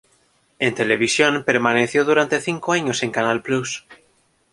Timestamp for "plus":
3.43-3.85